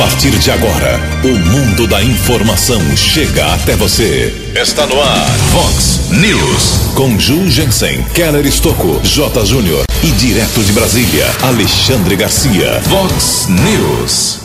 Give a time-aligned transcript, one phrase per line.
[0.00, 4.34] partir de agora, o mundo da informação chega até você.
[4.56, 6.94] Está no ar, Fox News.
[6.94, 9.44] Com Ju Jensen, Keller Estocco, J.
[9.44, 12.80] Júnior e direto de Brasília, Alexandre Garcia.
[12.88, 14.38] Fox News.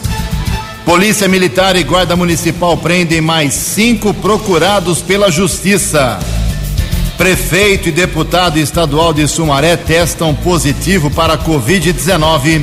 [0.84, 6.20] Polícia Militar e Guarda Municipal prendem mais cinco procurados pela Justiça.
[7.18, 12.62] Prefeito e deputado estadual de Sumaré testam positivo para Covid-19.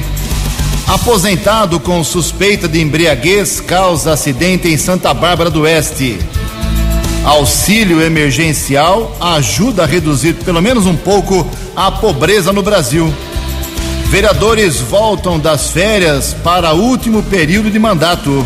[0.87, 6.19] Aposentado com suspeita de embriaguez causa acidente em Santa Bárbara do Oeste.
[7.25, 13.13] Auxílio emergencial ajuda a reduzir pelo menos um pouco a pobreza no Brasil.
[14.07, 18.45] Vereadores voltam das férias para último período de mandato.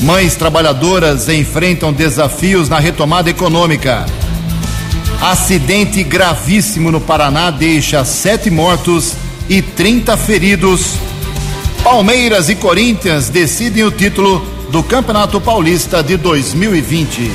[0.00, 4.06] Mães trabalhadoras enfrentam desafios na retomada econômica.
[5.20, 9.14] Acidente gravíssimo no Paraná deixa sete mortos
[9.48, 11.07] e 30 feridos.
[11.90, 17.30] Palmeiras e Corinthians decidem o título do Campeonato Paulista de 2020.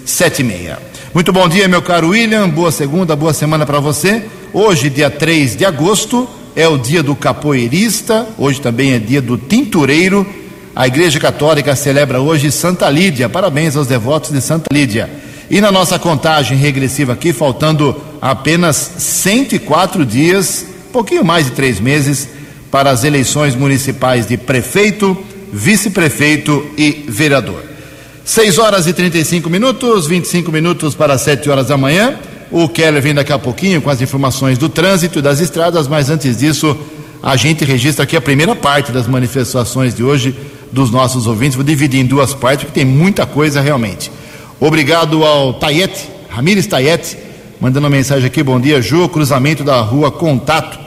[0.06, 0.76] 981773276.
[1.12, 2.48] Muito bom dia, meu caro William.
[2.48, 4.22] Boa segunda, boa semana para você.
[4.52, 8.26] Hoje, dia 3 de agosto, é o dia do capoeirista.
[8.38, 10.26] Hoje também é dia do tintureiro.
[10.74, 13.28] A Igreja Católica celebra hoje Santa Lídia.
[13.28, 15.10] Parabéns aos devotos de Santa Lídia.
[15.50, 22.28] E na nossa contagem regressiva aqui, faltando apenas 104 dias, pouquinho mais de três meses,
[22.70, 25.16] para as eleições municipais de prefeito,
[25.52, 27.62] vice-prefeito e vereador.
[28.24, 32.18] 6 horas e 35 minutos, 25 minutos para 7 horas da manhã.
[32.52, 36.10] O Keller vem daqui a pouquinho com as informações do trânsito e das estradas, mas
[36.10, 36.76] antes disso,
[37.22, 40.36] a gente registra aqui a primeira parte das manifestações de hoje
[40.70, 41.56] dos nossos ouvintes.
[41.56, 44.12] Vou dividir em duas partes, porque tem muita coisa realmente.
[44.60, 47.16] Obrigado ao Tayete, Ramires Tayete,
[47.58, 48.42] mandando uma mensagem aqui.
[48.42, 49.08] Bom dia, Ju.
[49.08, 50.78] Cruzamento da rua Contato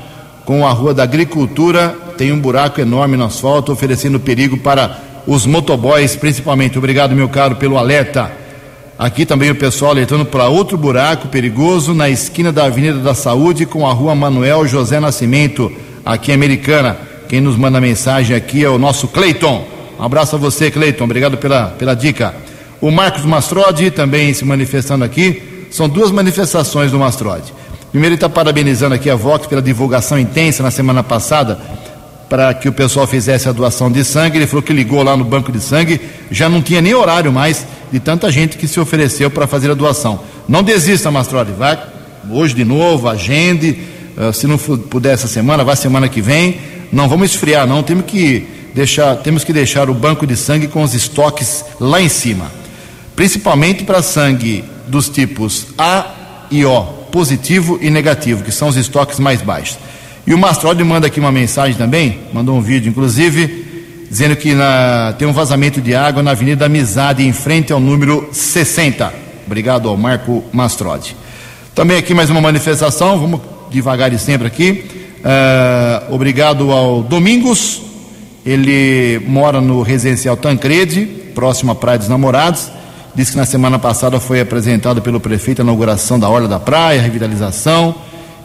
[0.46, 5.48] com a rua da Agricultura tem um buraco enorme no asfalto, oferecendo perigo para os
[5.48, 6.78] motoboys, principalmente.
[6.78, 8.45] Obrigado, meu caro, pelo alerta.
[8.98, 13.66] Aqui também o pessoal alertando para outro buraco perigoso na esquina da Avenida da Saúde
[13.66, 15.70] com a rua Manuel José Nascimento,
[16.06, 16.96] aqui em Americana.
[17.28, 19.68] Quem nos manda mensagem aqui é o nosso Cleiton.
[20.00, 21.04] Um abraço a você, Cleiton.
[21.04, 22.34] Obrigado pela, pela dica.
[22.80, 25.68] O Marcos Mastrode também se manifestando aqui.
[25.70, 27.54] São duas manifestações do Mastrode.
[27.92, 31.60] Primeiro, ele está parabenizando aqui a Vox pela divulgação intensa na semana passada
[32.30, 34.38] para que o pessoal fizesse a doação de sangue.
[34.38, 36.00] Ele falou que ligou lá no banco de sangue,
[36.32, 39.74] já não tinha nem horário mais de tanta gente que se ofereceu para fazer a
[39.74, 40.20] doação.
[40.48, 41.82] Não desista, Mastrode, vai
[42.30, 43.80] hoje de novo, agende.
[44.18, 46.60] Uh, se não puder essa semana, vai semana que vem.
[46.92, 47.84] Não vamos esfriar, não.
[47.84, 52.10] Temos que deixar, temos que deixar o banco de sangue com os estoques lá em
[52.10, 52.52] cima
[53.16, 59.20] principalmente para sangue dos tipos A e O, positivo e negativo, que são os estoques
[59.20, 59.78] mais baixos.
[60.28, 63.65] E o Mastrode manda aqui uma mensagem também, mandou um vídeo inclusive,
[64.10, 68.30] dizendo que na, tem um vazamento de água na Avenida Amizade, em frente ao número
[68.32, 69.14] 60.
[69.46, 71.16] Obrigado ao Marco Mastrode.
[71.74, 74.86] Também aqui mais uma manifestação, vamos devagar e sempre aqui.
[75.20, 77.82] Uh, obrigado ao Domingos,
[78.46, 82.72] ele mora no residencial Tancredi, próximo à Praia dos Namorados
[83.16, 87.00] Disse que na semana passada foi apresentada pelo prefeito a inauguração da Orla da Praia,
[87.00, 87.96] a revitalização,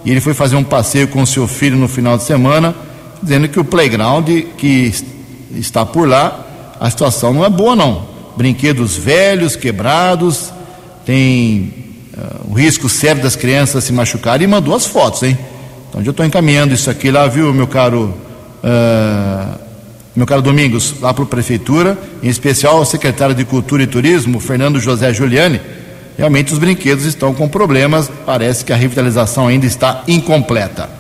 [0.05, 2.73] e ele foi fazer um passeio com seu filho no final de semana,
[3.21, 4.95] dizendo que o playground que
[5.55, 6.47] está por lá,
[6.79, 8.09] a situação não é boa não.
[8.37, 10.53] Brinquedos velhos, quebrados,
[11.05, 11.75] tem
[12.17, 15.39] uh, o risco sério das crianças se machucarem e mandou as fotos, hein?
[15.89, 18.15] Então eu estou encaminhando isso aqui lá, viu, meu caro
[18.63, 19.61] uh,
[20.15, 24.41] meu caro Domingos, lá para a Prefeitura, em especial ao secretário de Cultura e Turismo,
[24.41, 25.61] Fernando José Giuliani.
[26.19, 31.00] Realmente os brinquedos estão com problemas, parece que a revitalização ainda está incompleta.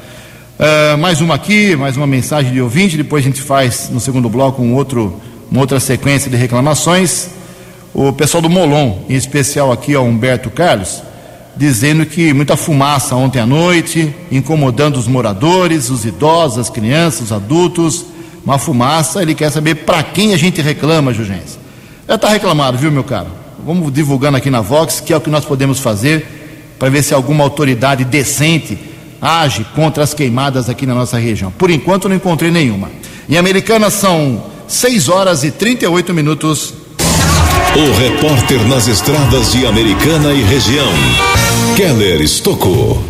[0.61, 4.29] Uh, mais uma aqui, mais uma mensagem de ouvinte, depois a gente faz no segundo
[4.29, 5.19] bloco um outro,
[5.51, 7.31] uma outra sequência de reclamações.
[7.95, 11.03] O pessoal do Molon, em especial aqui, o Humberto Carlos,
[11.57, 17.33] dizendo que muita fumaça ontem à noite, incomodando os moradores, os idosos, as crianças, os
[17.33, 18.05] adultos
[18.45, 21.59] uma fumaça, ele quer saber para quem a gente reclama, Jurgens.
[22.07, 23.29] Já está reclamado, viu, meu caro?
[23.65, 26.27] Vamos divulgando aqui na Vox, que é o que nós podemos fazer
[26.79, 28.90] para ver se alguma autoridade decente
[29.21, 31.51] age contra as queimadas aqui na nossa região.
[31.51, 32.91] Por enquanto não encontrei nenhuma.
[33.29, 36.75] Em Americana são 6 horas e 38 minutos.
[37.77, 40.93] O repórter nas estradas de Americana e região,
[41.77, 43.03] Keller Estocou.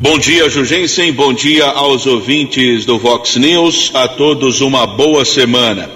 [0.00, 1.12] Bom dia, Jugensen.
[1.12, 3.90] Bom dia aos ouvintes do Vox News.
[3.92, 5.90] A todos uma boa semana.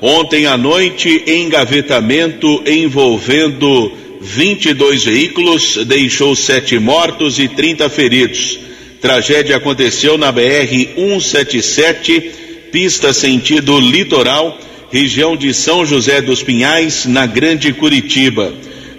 [0.00, 3.90] Ontem à noite, engavetamento envolvendo
[4.20, 8.58] 22 veículos deixou sete mortos e 30 feridos.
[9.00, 12.32] Tragédia aconteceu na BR 177,
[12.72, 14.58] pista sentido litoral,
[14.90, 18.52] região de São José dos Pinhais, na Grande Curitiba.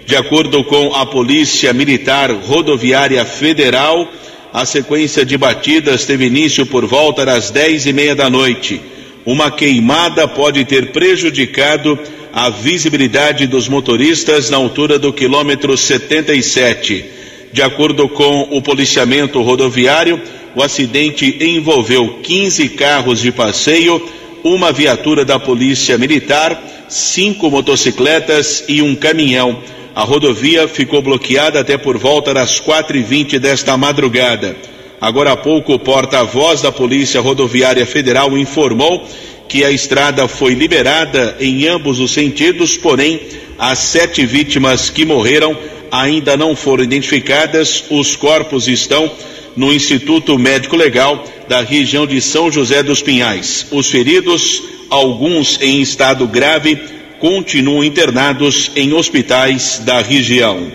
[0.06, 4.10] De acordo com a Polícia Militar Rodoviária Federal,
[4.52, 8.80] a sequência de batidas teve início por volta das dez e meia da noite.
[9.24, 11.98] Uma queimada pode ter prejudicado
[12.32, 17.04] a visibilidade dos motoristas na altura do quilômetro 77.
[17.52, 20.20] De acordo com o policiamento rodoviário,
[20.54, 24.00] o acidente envolveu 15 carros de passeio,
[24.44, 29.58] uma viatura da Polícia Militar, cinco motocicletas e um caminhão.
[29.94, 34.56] A rodovia ficou bloqueada até por volta das quatro e vinte desta madrugada.
[35.00, 39.06] Agora há pouco, o porta-voz da Polícia Rodoviária Federal informou
[39.50, 43.20] que a estrada foi liberada em ambos os sentidos, porém,
[43.58, 45.58] as sete vítimas que morreram
[45.90, 47.82] ainda não foram identificadas.
[47.90, 49.10] Os corpos estão
[49.56, 53.66] no Instituto Médico Legal da região de São José dos Pinhais.
[53.72, 56.78] Os feridos, alguns em estado grave,
[57.18, 60.70] continuam internados em hospitais da região.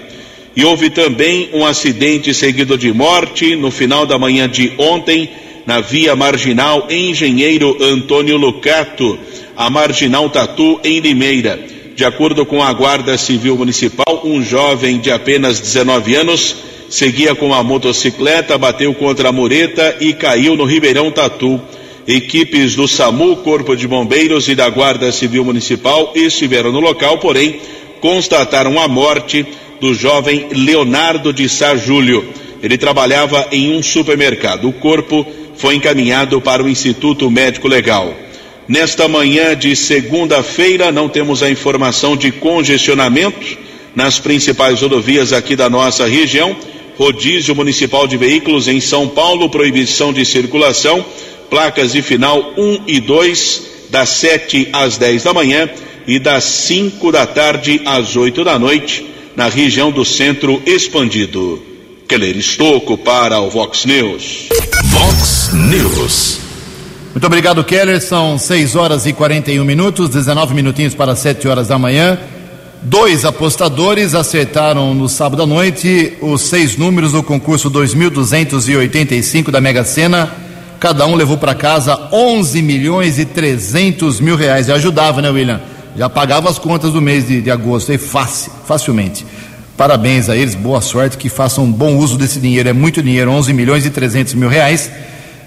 [0.54, 5.30] E houve também um acidente seguido de morte no final da manhã de ontem,
[5.66, 9.18] na via marginal Engenheiro Antônio Lucato,
[9.56, 11.60] a marginal Tatu, em Limeira.
[11.96, 16.56] De acordo com a Guarda Civil Municipal, um jovem de apenas 19 anos
[16.90, 21.60] seguia com a motocicleta, bateu contra a mureta e caiu no Ribeirão Tatu.
[22.08, 27.60] Equipes do SAMU, Corpo de Bombeiros e da Guarda Civil Municipal estiveram no local, porém
[28.00, 29.46] constataram a morte
[29.82, 32.24] do jovem Leonardo de Sá Júlio.
[32.62, 34.68] Ele trabalhava em um supermercado.
[34.68, 35.26] O corpo
[35.58, 38.16] foi encaminhado para o Instituto Médico Legal.
[38.68, 43.58] Nesta manhã de segunda-feira, não temos a informação de congestionamento
[43.96, 46.56] nas principais rodovias aqui da nossa região.
[46.98, 51.06] Rodízio Municipal de Veículos em São Paulo, proibição de circulação
[51.50, 55.70] placas de final 1 e 2, das 7 às 10 da manhã
[56.08, 61.62] e das 5 da tarde às 8 da noite, na região do centro expandido.
[62.08, 64.48] Keller Estocco para o Vox News.
[64.96, 66.40] Vox News.
[67.14, 68.02] Muito obrigado, Keller.
[68.02, 72.18] São 6 horas e 41 minutos, 19 minutinhos para 7 horas da manhã.
[72.82, 79.84] Dois apostadores acertaram no sábado à noite os seis números do concurso 2285 da Mega
[79.84, 80.32] Sena
[80.80, 84.68] Cada um levou para casa 11 milhões e 300 mil reais.
[84.68, 85.62] Já ajudava, né, William?
[85.96, 89.26] Já pagava as contas do mês de, de agosto, aí fácil, facilmente.
[89.78, 92.70] Parabéns a eles, boa sorte, que façam bom uso desse dinheiro.
[92.70, 94.90] É muito dinheiro, 11 milhões e 300 mil reais.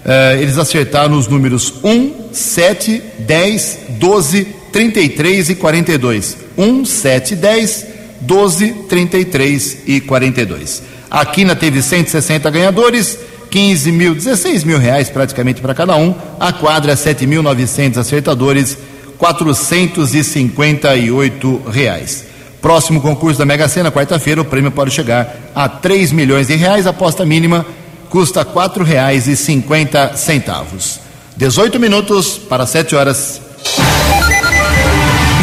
[0.05, 6.37] Uh, eles acertaram os números 1, 7, 10, 12, 33 e 42.
[6.55, 7.85] 1, 7, 10,
[8.21, 10.83] 12, 33 e 42.
[11.09, 13.17] A Quina teve 160 ganhadores
[13.49, 16.13] 15 mil, 16 mil reais praticamente para cada um.
[16.39, 18.77] A quadra, 7.900 acertadores,
[19.17, 22.28] 458 reais.
[22.61, 26.85] Próximo concurso da Mega Sena, quarta-feira, o prêmio pode chegar a 3 milhões de reais.
[26.85, 27.65] A aposta mínima
[28.09, 30.99] custa quatro reais e cinquenta centavos.
[31.37, 33.41] 18 minutos para 7 horas.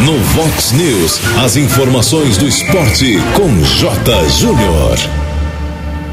[0.05, 4.29] No Vox News, as informações do esporte com J.
[4.29, 4.97] Júnior.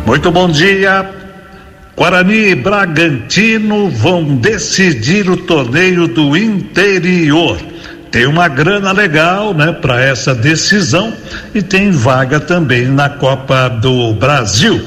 [0.07, 1.11] Muito bom dia.
[1.97, 7.74] Guarani e Bragantino vão decidir o torneio do interior.
[8.15, 11.13] Tem uma grana legal, né, para essa decisão
[11.53, 14.81] e tem vaga também na Copa do Brasil.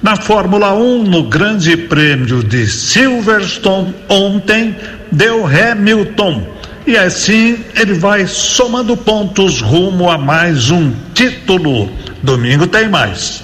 [0.00, 4.76] Na Fórmula 1, no Grande Prêmio de Silverstone, ontem
[5.10, 6.46] deu Hamilton.
[6.86, 11.90] E assim ele vai somando pontos rumo a mais um título.
[12.22, 13.42] Domingo tem mais.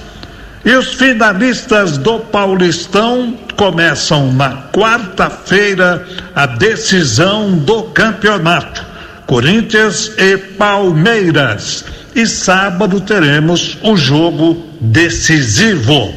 [0.64, 8.86] E os finalistas do Paulistão começam na quarta-feira a decisão do campeonato.
[9.26, 11.85] Corinthians e Palmeiras.
[12.14, 16.14] E sábado teremos o jogo decisivo.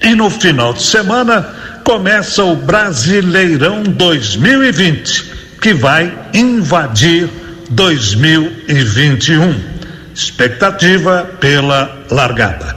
[0.00, 1.42] E no final de semana
[1.84, 7.28] começa o Brasileirão 2020, que vai invadir
[7.70, 9.72] 2021.
[10.14, 12.76] Expectativa pela largada.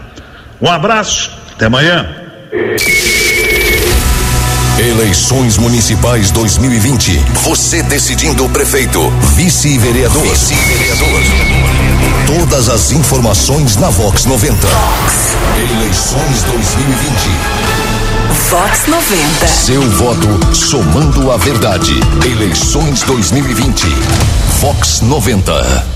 [0.62, 2.08] Um abraço, até amanhã.
[4.86, 7.18] Eleições Municipais 2020.
[7.42, 10.22] Você decidindo o prefeito, vice-vereador.
[10.22, 11.24] Vice-vereador.
[12.28, 14.56] Todas as informações na Vox 90.
[14.56, 15.36] Vox.
[15.58, 17.16] Eleições 2020.
[18.52, 19.48] Vox 90.
[19.48, 22.00] Seu voto somando a verdade.
[22.24, 23.88] Eleições 2020.
[24.62, 25.96] Vox 90.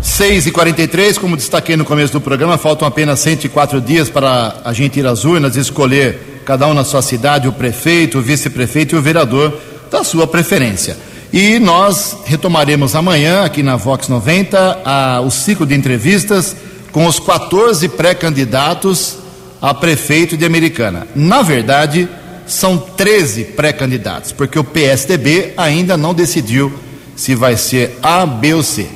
[0.00, 4.72] 6 e 43 como destaquei no começo do programa, faltam apenas 104 dias para a
[4.72, 8.94] gente ir às urnas e escolher, cada um na sua cidade, o prefeito, o vice-prefeito
[8.94, 9.58] e o vereador
[9.90, 10.96] da sua preferência.
[11.32, 16.54] E nós retomaremos amanhã, aqui na Vox 90, a, o ciclo de entrevistas
[16.90, 19.18] com os 14 pré-candidatos
[19.60, 21.06] a prefeito de Americana.
[21.14, 22.08] Na verdade,
[22.46, 26.72] são 13 pré-candidatos, porque o PSDB ainda não decidiu
[27.16, 28.86] se vai ser A, B ou C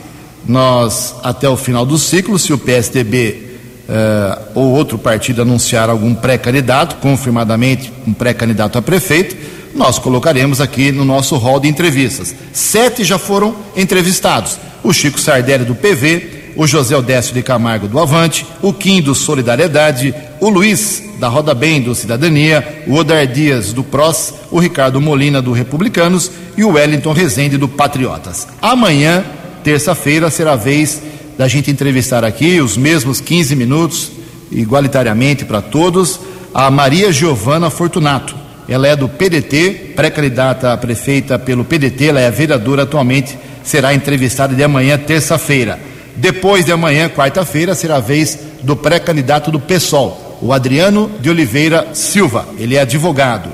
[0.49, 3.46] nós, até o final do ciclo, se o PSDB
[3.89, 9.37] eh, ou outro partido anunciar algum pré-candidato, confirmadamente um pré-candidato a prefeito,
[9.75, 12.35] nós colocaremos aqui no nosso hall de entrevistas.
[12.53, 17.99] Sete já foram entrevistados: o Chico Sardelli do PV, o José Odécio de Camargo do
[17.99, 23.73] Avante, o Kim do Solidariedade, o Luiz da Roda Bem do Cidadania, o Odar Dias
[23.73, 28.49] do PROS, o Ricardo Molina do Republicanos e o Wellington Rezende do Patriotas.
[28.61, 29.25] Amanhã
[29.63, 31.03] terça-feira será a vez
[31.37, 34.11] da gente entrevistar aqui os mesmos 15 minutos,
[34.51, 36.19] igualitariamente para todos,
[36.55, 38.35] a Maria Giovana Fortunato.
[38.69, 44.55] Ela é do PDT, pré-candidata a prefeita pelo PDT, ela é vereadora atualmente, será entrevistada
[44.55, 45.79] de amanhã, terça-feira.
[46.17, 51.89] Depois de amanhã, quarta-feira, será a vez do pré-candidato do PSOL, o Adriano de Oliveira
[51.93, 52.47] Silva.
[52.59, 53.51] Ele é advogado.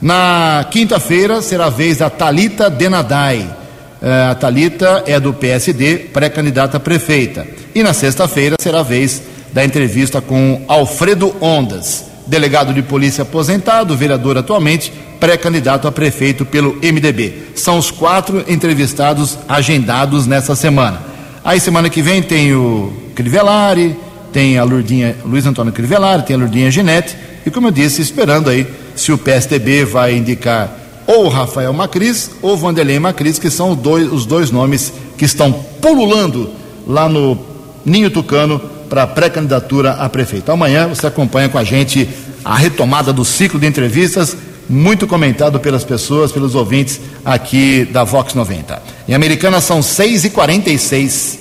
[0.00, 3.63] Na quinta-feira será a vez da Talita Denadai
[4.04, 7.46] a Talita é do PSD, pré-candidata a prefeita.
[7.74, 13.96] E na sexta-feira será a vez da entrevista com Alfredo Ondas, delegado de polícia aposentado,
[13.96, 17.32] vereador atualmente, pré-candidato a prefeito pelo MDB.
[17.54, 21.00] São os quatro entrevistados agendados nessa semana.
[21.42, 23.96] Aí semana que vem tem o Crivellari,
[24.32, 28.50] tem a Lurdinha, Luiz Antônio Crivellari, tem a Lurdinha Genete, e como eu disse, esperando
[28.50, 33.78] aí se o PSDB vai indicar ou Rafael Macris ou Vanderlei Macris, que são os
[33.78, 36.50] dois, os dois nomes que estão pululando
[36.86, 37.38] lá no
[37.84, 40.50] Ninho Tucano para pré-candidatura a prefeito.
[40.52, 42.08] Amanhã você acompanha com a gente
[42.44, 44.36] a retomada do ciclo de entrevistas,
[44.68, 48.82] muito comentado pelas pessoas, pelos ouvintes aqui da Vox 90.
[49.08, 51.38] Em Americana são 6 e 46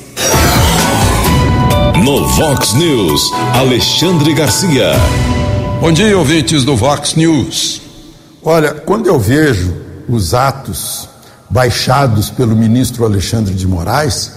[2.03, 4.93] No Vox News, Alexandre Garcia.
[5.79, 7.82] Bom dia, ouvintes do Vox News.
[8.45, 9.73] Olha, quando eu vejo
[10.09, 11.07] os atos
[11.49, 14.33] baixados pelo ministro Alexandre de Moraes,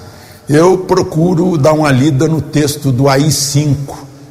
[0.48, 3.76] eu procuro dar uma lida no texto do AI-5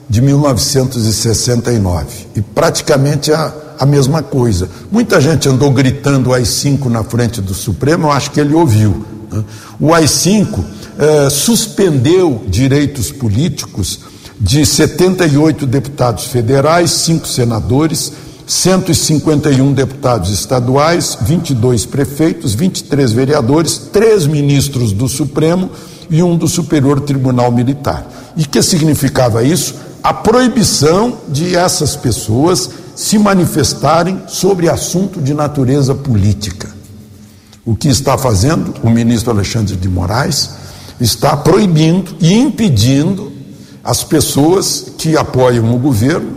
[0.08, 4.70] de 1969 e praticamente a, a mesma coisa.
[4.89, 9.05] Muita gente andou gritando o AI-5 na frente do Supremo, eu acho que ele ouviu.
[9.29, 9.44] Né?
[9.77, 10.63] O AI-5
[10.98, 14.00] eh, suspendeu direitos políticos
[14.39, 18.13] de 78 deputados federais, cinco senadores,
[18.48, 25.70] 151 deputados estaduais, 22 prefeitos, 23 vereadores, três ministros do Supremo
[26.10, 28.08] e um do Superior Tribunal Militar.
[28.38, 29.75] E que significava isso?
[30.04, 36.70] A proibição de essas pessoas se manifestarem sobre assunto de natureza política.
[37.66, 40.52] O que está fazendo o ministro Alexandre de Moraes
[41.02, 43.34] está proibindo e impedindo
[43.84, 46.35] as pessoas que apoiam o governo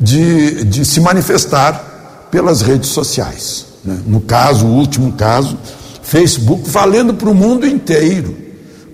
[0.00, 3.66] de, de se manifestar pelas redes sociais.
[3.84, 3.98] Né?
[4.06, 5.58] No caso, o último caso,
[6.02, 8.34] Facebook valendo para o mundo inteiro,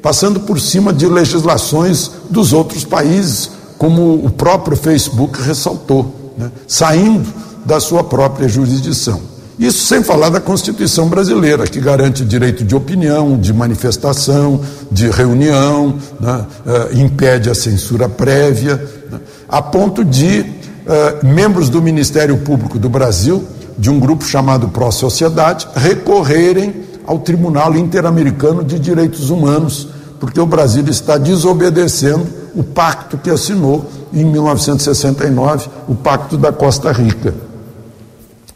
[0.03, 6.51] passando por cima de legislações dos outros países, como o próprio Facebook ressaltou, né?
[6.67, 7.27] saindo
[7.65, 9.37] da sua própria jurisdição.
[9.59, 14.61] Isso sem falar da Constituição brasileira, que garante direito de opinião, de manifestação,
[14.93, 18.77] de reunião, né, uh, impede a censura prévia,
[19.11, 20.45] né, a ponto de
[20.87, 23.45] uh, membros do Ministério Público do Brasil,
[23.79, 29.89] de um grupo chamado Pró Sociedade, recorrerem ao Tribunal Interamericano de Direitos Humanos,
[30.19, 36.91] porque o Brasil está desobedecendo o pacto que assinou em 1969, o Pacto da Costa
[36.91, 37.35] Rica.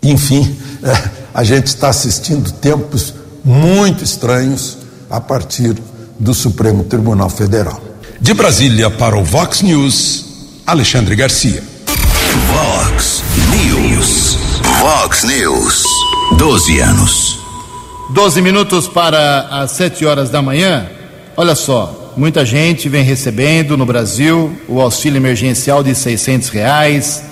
[0.02, 4.78] Enfim, é, a gente está assistindo tempos muito estranhos
[5.10, 5.76] a partir
[6.18, 7.80] do Supremo Tribunal Federal.
[8.20, 10.26] De Brasília para o Vox News,
[10.66, 11.62] Alexandre Garcia.
[12.34, 14.36] Vox News.
[14.78, 15.84] Vox News.
[16.38, 17.38] 12 anos.
[18.10, 20.86] 12 minutos para as 7 horas da manhã.
[21.36, 27.22] Olha só, muita gente vem recebendo no Brasil o auxílio emergencial de 600 reais.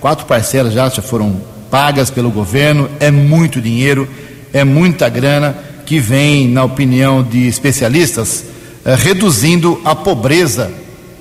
[0.00, 2.90] Quatro parcelas já, já foram pagas pelo governo.
[2.98, 4.08] É muito dinheiro,
[4.52, 8.44] é muita grana que vem, na opinião de especialistas,
[8.84, 10.70] eh, reduzindo a pobreza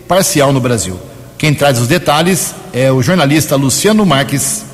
[0.07, 1.06] parcial no Brasil.
[1.37, 4.65] Quem traz os detalhes é o jornalista Luciano Marques.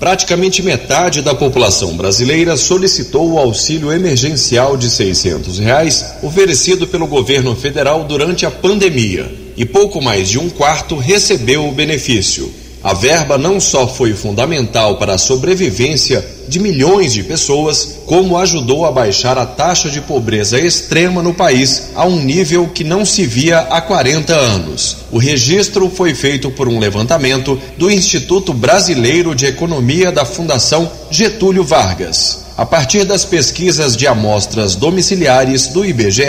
[0.00, 7.54] Praticamente metade da população brasileira solicitou o auxílio emergencial de 600 reais oferecido pelo governo
[7.54, 12.52] federal durante a pandemia e pouco mais de um quarto recebeu o benefício.
[12.82, 18.86] A verba não só foi fundamental para a sobrevivência de milhões de pessoas, como ajudou
[18.86, 23.26] a baixar a taxa de pobreza extrema no país a um nível que não se
[23.26, 24.96] via há 40 anos.
[25.10, 31.64] O registro foi feito por um levantamento do Instituto Brasileiro de Economia da Fundação Getúlio
[31.64, 36.24] Vargas a partir das pesquisas de amostras domiciliares do IBGE,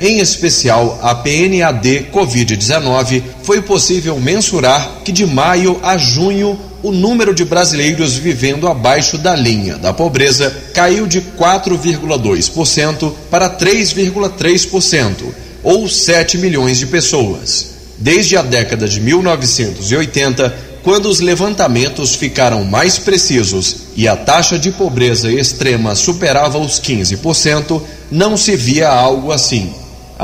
[0.00, 7.34] em especial a PNAD Covid-19, foi possível mensurar que de maio a junho o número
[7.34, 16.36] de brasileiros vivendo abaixo da linha da pobreza caiu de 4,2% para 3,3%, ou 7
[16.36, 17.70] milhões de pessoas.
[17.96, 24.70] Desde a década de 1980, quando os levantamentos ficaram mais precisos e a taxa de
[24.70, 29.72] pobreza extrema superava os 15%, não se via algo assim.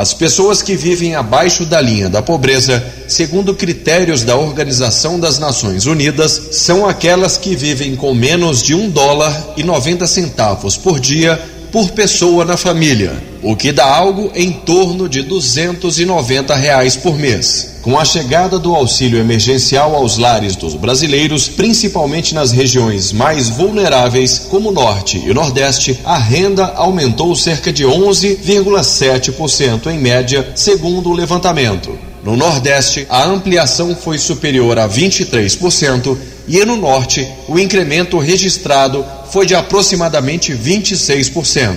[0.01, 5.85] As pessoas que vivem abaixo da linha da pobreza, segundo critérios da Organização das Nações
[5.85, 11.39] Unidas, são aquelas que vivem com menos de um dólar e 90 centavos por dia
[11.73, 17.77] por pessoa na família, o que dá algo em torno de 290 reais por mês.
[17.83, 24.47] Com a chegada do auxílio emergencial aos lares dos brasileiros, principalmente nas regiões mais vulneráveis,
[24.51, 31.09] como o Norte e o Nordeste, a renda aumentou cerca de 11,7% em média, segundo
[31.09, 31.99] o levantamento.
[32.23, 36.19] No Nordeste, a ampliação foi superior a 23%
[36.59, 41.77] e no Norte, o incremento registrado foi de aproximadamente 26%.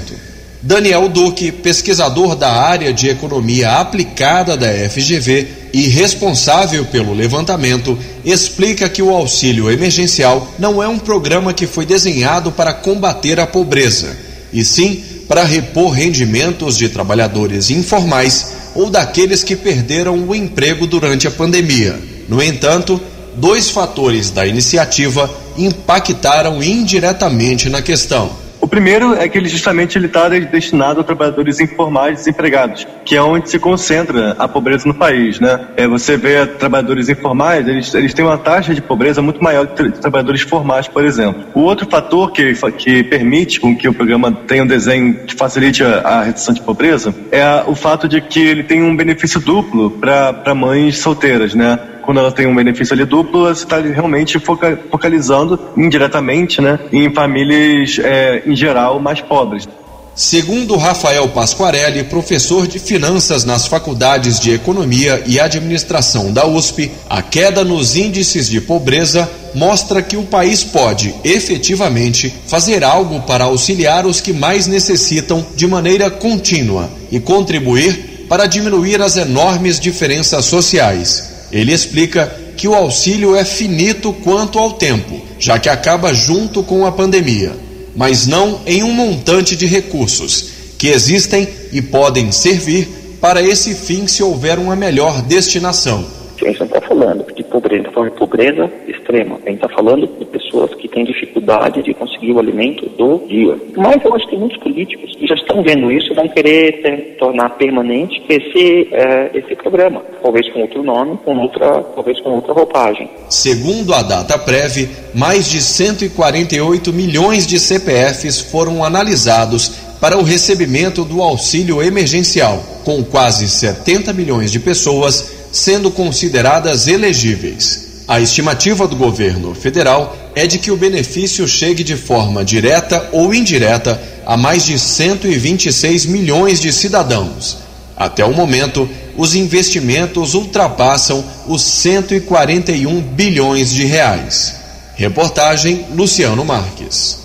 [0.64, 8.90] Daniel Duque, pesquisador da área de economia aplicada da FGV e responsável pelo levantamento, explica
[8.90, 14.18] que o auxílio emergencial não é um programa que foi desenhado para combater a pobreza,
[14.52, 21.28] e sim para repor rendimentos de trabalhadores informais ou daqueles que perderam o emprego durante
[21.28, 22.00] a pandemia.
[22.28, 23.00] No entanto,
[23.36, 28.44] dois fatores da iniciativa impactaram indiretamente na questão.
[28.64, 33.50] O primeiro é que ele justamente está destinado a trabalhadores informais desempregados, que é onde
[33.50, 35.68] se concentra a pobreza no país, né?
[35.76, 39.92] É, você vê trabalhadores informais, eles, eles têm uma taxa de pobreza muito maior que
[39.92, 41.44] trabalhadores formais, por exemplo.
[41.54, 45.84] O outro fator que, que permite com que o programa tenha um desenho que facilite
[45.84, 49.42] a, a redução de pobreza é a, o fato de que ele tem um benefício
[49.42, 51.78] duplo para mães solteiras, né?
[52.04, 57.12] Quando ela tem um benefício ali duplo, você está realmente foca, focalizando indiretamente né, em
[57.14, 59.68] famílias, é, em geral, mais pobres.
[60.16, 67.20] Segundo Rafael Pasquarelli, professor de finanças nas faculdades de Economia e Administração da USP, a
[67.24, 74.06] queda nos índices de pobreza mostra que o país pode, efetivamente, fazer algo para auxiliar
[74.06, 81.33] os que mais necessitam de maneira contínua e contribuir para diminuir as enormes diferenças sociais.
[81.54, 86.86] Ele explica que o auxílio é finito quanto ao tempo, já que acaba junto com
[86.86, 87.56] a pandemia,
[87.96, 90.46] mas não em um montante de recursos
[90.78, 96.60] que existem e podem servir para esse fim se houver uma melhor destinação A gente
[96.60, 99.40] não está falando de pobreza, falando de pobreza extrema.
[99.46, 103.58] A gente está falando de pessoas que têm dificuldade de conseguir o alimento do dia.
[103.78, 107.50] Mas eu acho que muitos políticos que já estão vendo isso vão querer ter, tornar
[107.52, 110.02] permanente esse, é, esse programa.
[110.22, 113.10] Talvez com outro nome, com outra, talvez com outra roupagem.
[113.30, 121.06] Segundo a data prévia, mais de 148 milhões de CPFs foram analisados para o recebimento
[121.06, 128.04] do auxílio emergencial, com quase 70 milhões de pessoas sendo consideradas elegíveis.
[128.08, 133.34] A estimativa do governo federal é de que o benefício chegue de forma direta ou
[133.34, 137.60] indireta a mais de 126 milhões de cidadãos.
[137.96, 144.56] Até o momento, os investimentos ultrapassam os 141 bilhões de reais.
[144.96, 147.20] Reportagem Luciano Marques.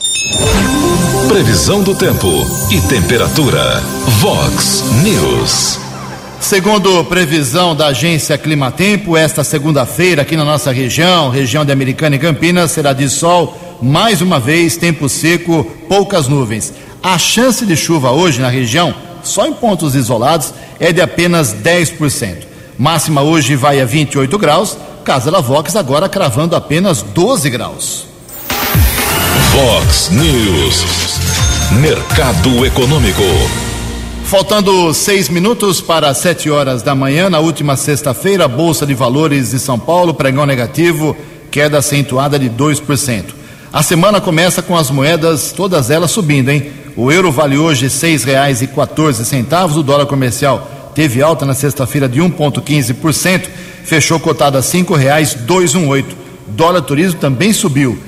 [1.29, 2.29] Previsão do tempo
[2.71, 3.81] e temperatura.
[4.21, 5.88] Vox News.
[6.40, 12.18] Segundo previsão da agência Climatempo, esta segunda-feira aqui na nossa região, região de Americana e
[12.18, 16.72] Campinas, será de sol, mais uma vez, tempo seco, poucas nuvens.
[17.03, 22.46] A chance de chuva hoje na região, só em pontos isolados, é de apenas 10%.
[22.79, 28.07] Máxima hoje vai a 28 graus, Casa da Vox agora cravando apenas 12 graus.
[29.53, 30.85] Vox News.
[31.72, 33.68] Mercado Econômico.
[34.29, 39.53] Faltando seis minutos para sete horas da manhã, na última sexta-feira, a Bolsa de Valores
[39.53, 41.17] de São Paulo pregão negativo,
[41.51, 43.25] queda acentuada de 2%.
[43.73, 46.71] A semana começa com as moedas, todas elas subindo, hein?
[46.95, 47.88] O euro vale hoje
[48.67, 53.47] quatorze centavos, o dólar comercial teve alta na sexta-feira de 1,15%,
[53.83, 54.62] fechou cotado a
[55.75, 56.14] um oito.
[56.49, 57.99] Dólar turismo também subiu,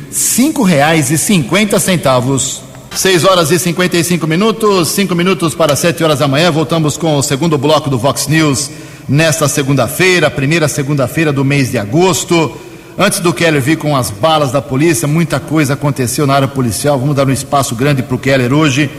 [1.16, 2.68] cinquenta centavos.
[2.94, 6.50] 6 horas e 55 minutos, 5 minutos para 7 horas da manhã.
[6.50, 8.68] Voltamos com o segundo bloco do Vox News
[9.08, 12.52] nesta segunda-feira, primeira segunda-feira do mês de agosto.
[12.98, 16.98] Antes do Keller vir com as balas da polícia, muita coisa aconteceu na área policial.
[16.98, 18.90] Vamos dar um espaço grande para o Keller hoje,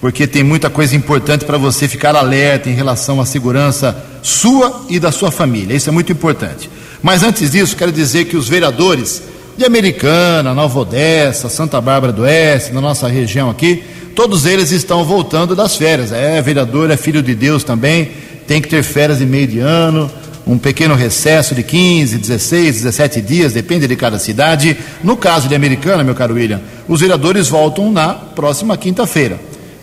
[0.00, 5.00] porque tem muita coisa importante para você ficar alerta em relação à segurança sua e
[5.00, 5.74] da sua família.
[5.74, 6.70] Isso é muito importante.
[7.02, 9.22] Mas antes disso, quero dizer que os vereadores
[9.56, 13.82] de Americana, Nova Odessa, Santa Bárbara do Oeste, na nossa região aqui,
[14.14, 16.12] todos eles estão voltando das férias.
[16.12, 18.10] É, vereador é filho de Deus também,
[18.46, 20.10] tem que ter férias de meio de ano,
[20.46, 24.76] um pequeno recesso de 15, 16, 17 dias, depende de cada cidade.
[25.02, 29.38] No caso de Americana, meu caro William, os vereadores voltam na próxima quinta-feira,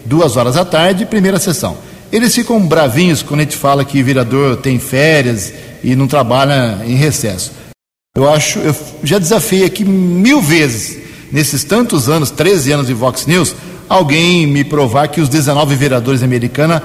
[0.06, 1.78] duas horas da tarde, primeira sessão.
[2.12, 5.54] Eles ficam bravinhos quando a gente fala que vereador tem férias
[5.84, 7.52] e não trabalha em recesso.
[8.18, 10.98] Eu acho, eu já desafiei aqui mil vezes,
[11.32, 13.54] nesses tantos anos, 13 anos de Vox News,
[13.88, 16.82] alguém me provar que os 19 vereadores americanos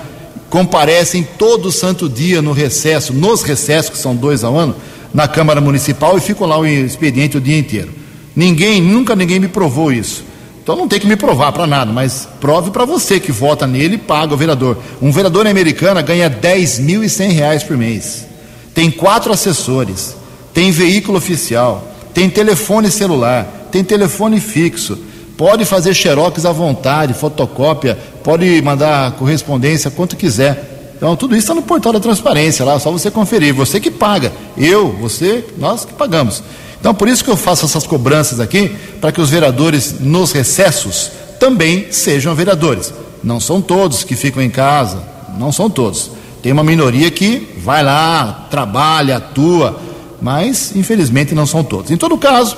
[0.50, 4.76] comparecem todo santo dia no recesso, nos recessos, que são dois ao ano,
[5.14, 7.88] na Câmara Municipal e ficam lá o expediente o dia inteiro.
[8.36, 10.26] Ninguém, nunca ninguém me provou isso.
[10.62, 13.94] Então não tem que me provar para nada, mas prove para você que vota nele
[13.94, 14.76] e paga o vereador.
[15.00, 18.26] Um vereador americano ganha 10.100 reais por mês.
[18.74, 20.20] Tem quatro assessores
[20.52, 24.98] tem veículo oficial, tem telefone celular, tem telefone fixo,
[25.36, 30.94] pode fazer xerox à vontade, fotocópia, pode mandar correspondência quanto quiser.
[30.96, 33.52] Então, tudo isso está no portal da transparência lá, só você conferir.
[33.54, 36.42] Você que paga, eu, você, nós que pagamos.
[36.78, 41.10] Então, por isso que eu faço essas cobranças aqui, para que os vereadores nos recessos
[41.40, 42.94] também sejam vereadores.
[43.22, 45.02] Não são todos que ficam em casa,
[45.38, 46.12] não são todos.
[46.40, 49.80] Tem uma minoria que vai lá, trabalha, atua,
[50.22, 51.90] mas infelizmente não são todos.
[51.90, 52.56] Em todo caso,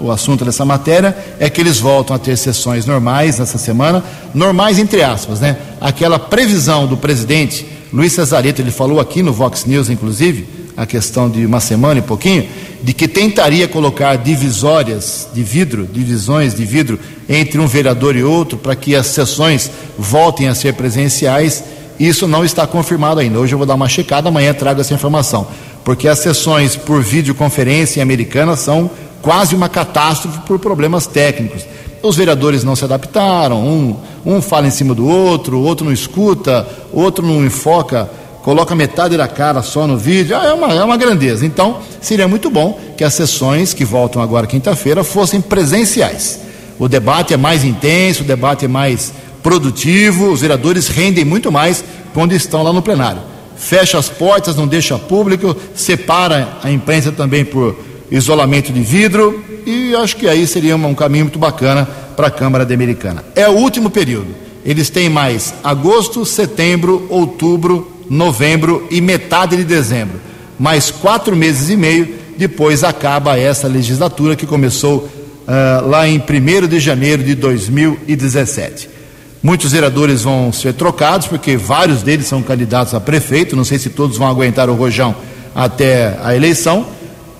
[0.00, 4.78] o assunto dessa matéria é que eles voltam a ter sessões normais nessa semana, normais
[4.78, 5.56] entre aspas, né?
[5.80, 10.46] Aquela previsão do presidente Luiz Cesareto, ele falou aqui no Vox News, inclusive,
[10.76, 12.48] a questão de uma semana e pouquinho,
[12.80, 18.56] de que tentaria colocar divisórias de vidro, divisões de vidro entre um vereador e outro,
[18.56, 19.68] para que as sessões
[19.98, 21.64] voltem a ser presenciais.
[21.98, 23.40] Isso não está confirmado ainda.
[23.40, 25.48] Hoje eu vou dar uma checada, amanhã trago essa informação
[25.84, 28.90] porque as sessões por videoconferência em americana são
[29.22, 31.64] quase uma catástrofe por problemas técnicos.
[32.02, 36.66] Os vereadores não se adaptaram, um, um fala em cima do outro, outro não escuta,
[36.92, 38.08] outro não enfoca,
[38.42, 41.44] coloca metade da cara só no vídeo, ah, é, uma, é uma grandeza.
[41.44, 46.40] Então, seria muito bom que as sessões que voltam agora quinta-feira fossem presenciais.
[46.78, 49.12] O debate é mais intenso, o debate é mais
[49.42, 54.66] produtivo, os vereadores rendem muito mais quando estão lá no plenário fecha as portas, não
[54.66, 57.76] deixa público, separa a imprensa também por
[58.10, 62.64] isolamento de vidro e acho que aí seria um caminho muito bacana para a Câmara
[62.64, 63.22] de Americana.
[63.36, 64.28] É o último período.
[64.64, 70.18] Eles têm mais agosto, setembro, outubro, novembro e metade de dezembro.
[70.58, 75.08] mais quatro meses e meio, depois acaba essa legislatura que começou
[75.46, 78.99] uh, lá em 1 de janeiro de 2017.
[79.42, 83.88] Muitos vereadores vão ser trocados, porque vários deles são candidatos a prefeito, não sei se
[83.88, 85.14] todos vão aguentar o rojão
[85.54, 86.80] até a eleição,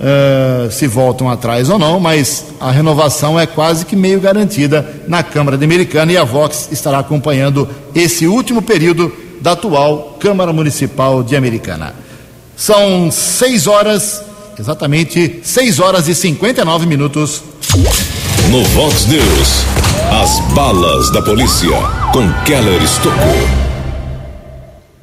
[0.01, 5.23] uh, se voltam atrás ou não, mas a renovação é quase que meio garantida na
[5.23, 11.23] Câmara de Americana e a Vox estará acompanhando esse último período da atual Câmara Municipal
[11.23, 11.95] de Americana.
[12.57, 14.23] São seis horas,
[14.59, 17.43] exatamente seis horas e 59 minutos.
[18.49, 19.65] No Vox News,
[20.11, 21.69] as balas da polícia
[22.13, 23.17] com Keller Estocou.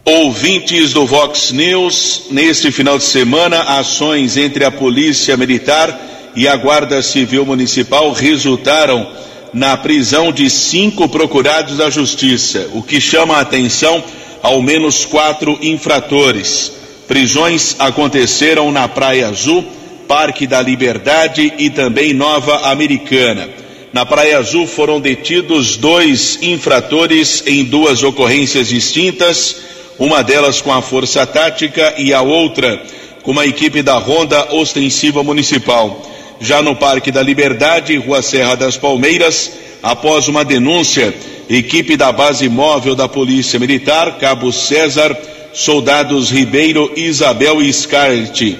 [0.03, 5.97] Ouvintes do Vox News, neste final de semana, ações entre a Polícia Militar
[6.35, 9.07] e a Guarda Civil Municipal resultaram
[9.53, 14.03] na prisão de cinco procurados da Justiça, o que chama a atenção
[14.43, 16.71] ao menos quatro infratores.
[17.07, 19.63] Prisões aconteceram na Praia Azul,
[20.07, 23.49] Parque da Liberdade e também Nova Americana.
[23.91, 29.57] Na Praia Azul foram detidos dois infratores em duas ocorrências distintas,
[29.99, 32.81] uma delas com a Força Tática e a outra
[33.27, 36.01] com uma equipe da Ronda Ostensiva Municipal.
[36.39, 39.51] Já no Parque da Liberdade, Rua Serra das Palmeiras,
[39.83, 41.13] após uma denúncia,
[41.49, 45.17] equipe da Base Móvel da Polícia Militar, Cabo César,
[45.53, 48.57] soldados Ribeiro, Isabel e Scarlett.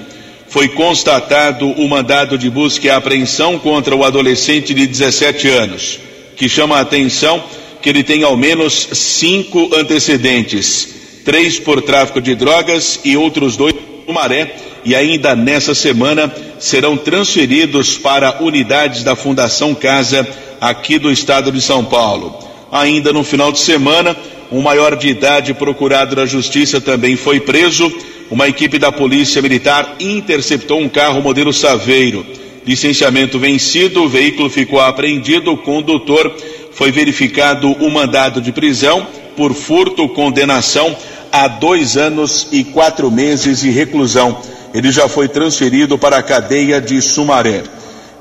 [0.48, 6.00] Foi constatado o mandado de busca e apreensão contra o adolescente de 17 anos,
[6.36, 7.42] que chama a atenção
[7.82, 13.74] que ele tem ao menos cinco antecedentes: três por tráfico de drogas e outros dois
[14.06, 20.26] no Maré, e ainda nessa semana serão transferidos para unidades da Fundação Casa
[20.60, 22.38] aqui do estado de São Paulo.
[22.72, 24.16] Ainda no final de semana,
[24.50, 27.92] um maior de idade procurado da Justiça também foi preso.
[28.30, 32.26] Uma equipe da Polícia Militar interceptou um carro modelo Saveiro.
[32.66, 36.36] Licenciamento vencido, o veículo ficou apreendido, o condutor
[36.72, 40.94] foi verificado o mandado de prisão por furto, condenação
[41.32, 44.38] a dois anos e quatro meses de reclusão.
[44.74, 47.62] Ele já foi transferido para a cadeia de Sumaré.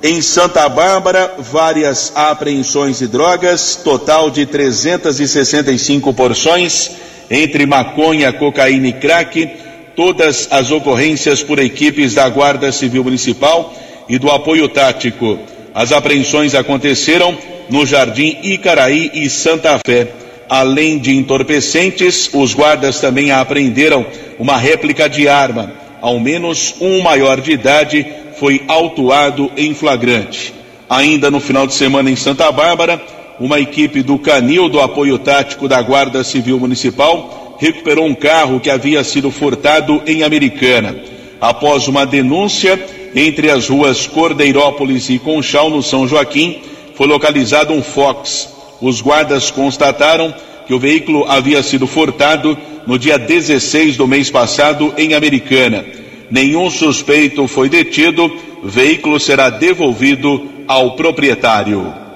[0.02, 6.91] Em Santa Bárbara, várias apreensões de drogas, total de 365 porções,
[7.30, 9.66] entre maconha, cocaína e crack,
[9.97, 13.73] todas as ocorrências por equipes da Guarda Civil Municipal
[14.07, 15.39] e do apoio tático.
[15.73, 17.36] As apreensões aconteceram
[17.67, 20.07] no Jardim Icaraí e Santa Fé.
[20.47, 24.05] Além de entorpecentes, os guardas também apreenderam
[24.38, 25.73] uma réplica de arma.
[25.99, 28.05] Ao menos um maior de idade
[28.39, 30.53] foi autuado em flagrante.
[30.88, 33.01] Ainda no final de semana em Santa Bárbara,
[33.39, 38.70] uma equipe do Canil do Apoio Tático da Guarda Civil Municipal recuperou um carro que
[38.70, 40.96] havia sido furtado em Americana.
[41.39, 42.80] Após uma denúncia
[43.15, 46.62] entre as ruas Cordeirópolis e Conchal, no São Joaquim,
[46.96, 48.50] foi localizado um Fox.
[48.82, 50.34] Os guardas constataram
[50.65, 55.86] que o veículo havia sido furtado no dia 16 do mês passado em Americana.
[56.30, 58.32] Nenhum suspeito foi detido.
[58.63, 62.07] Veículo será devolvido ao proprietário.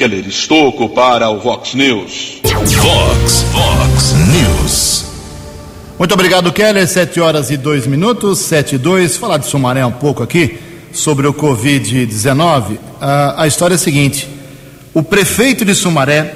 [0.00, 2.40] Keller Estocco para o Vox News.
[2.42, 5.04] Vox, Vox News.
[5.98, 6.88] Muito obrigado, Keller.
[6.88, 9.18] Sete horas e dois minutos, sete e dois.
[9.18, 10.58] Falar de Sumaré um pouco aqui
[10.90, 12.70] sobre o Covid-19.
[12.70, 12.78] Uh,
[13.36, 14.26] a história é a seguinte:
[14.94, 16.34] o prefeito de Sumaré,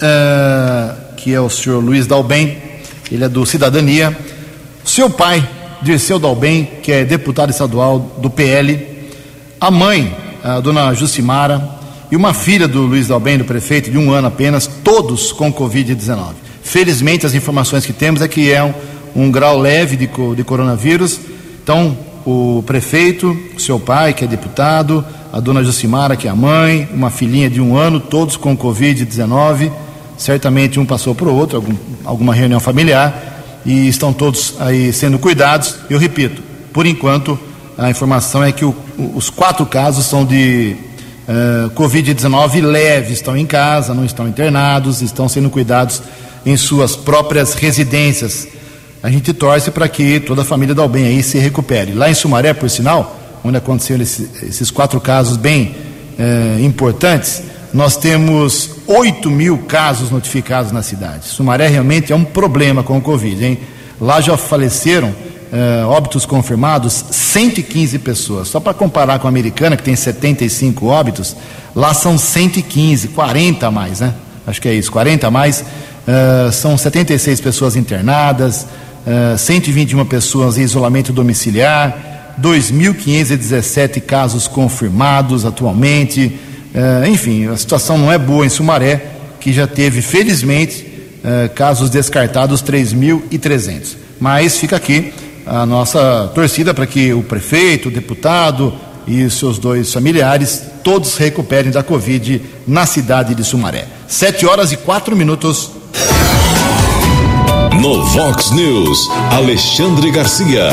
[0.00, 2.58] uh, que é o senhor Luiz Dalben,
[3.10, 4.16] ele é do Cidadania,
[4.84, 5.44] seu pai
[5.82, 9.10] Dirceu Dalben, que é deputado estadual do PL,
[9.60, 11.77] a mãe, a dona Jucimara,
[12.10, 16.32] e uma filha do Luiz Dalben, do prefeito, de um ano apenas, todos com Covid-19.
[16.62, 18.74] Felizmente, as informações que temos é que é um,
[19.14, 21.20] um grau leve de, de coronavírus.
[21.62, 26.88] Então, o prefeito, seu pai, que é deputado, a dona Jucimara, que é a mãe,
[26.92, 29.70] uma filhinha de um ano, todos com Covid-19.
[30.16, 35.18] Certamente um passou para o outro, algum, alguma reunião familiar e estão todos aí sendo
[35.18, 35.76] cuidados.
[35.88, 36.42] Eu repito,
[36.72, 37.38] por enquanto,
[37.76, 38.74] a informação é que o,
[39.14, 40.76] os quatro casos são de
[41.28, 46.02] uh, Covid-19 leves, estão em casa, não estão internados, estão sendo cuidados
[46.44, 48.48] em suas próprias residências.
[49.02, 51.92] A gente torce para que toda a família da Albem aí se recupere.
[51.92, 55.74] Lá em Sumaré, por sinal, onde aconteceram esse, esses quatro casos bem
[56.18, 61.26] uh, importantes, nós temos 8 mil casos notificados na cidade.
[61.26, 63.58] Sumaré realmente é um problema com o Covid, hein?
[64.00, 65.14] Lá já faleceram,
[65.52, 68.48] eh, óbitos confirmados, 115 pessoas.
[68.48, 71.36] Só para comparar com a americana, que tem 75 óbitos,
[71.74, 74.14] lá são 115, 40 a mais, né?
[74.46, 75.64] Acho que é isso, 40 a mais.
[76.08, 78.66] Eh, são 76 pessoas internadas,
[79.06, 86.38] uh, 121 pessoas em isolamento domiciliar, 2.517 casos confirmados atualmente.
[86.74, 89.04] Uh, enfim, a situação não é boa em Sumaré,
[89.38, 90.86] que já teve, felizmente,
[91.22, 93.96] uh, casos descartados 3.300.
[94.18, 95.12] Mas fica aqui
[95.48, 98.72] a nossa torcida para que o prefeito, o deputado
[99.06, 103.86] e os seus dois familiares todos recuperem da Covid na cidade de Sumaré.
[104.06, 105.70] Sete horas e quatro minutos.
[107.80, 110.68] No Vox News, Alexandre Garcia.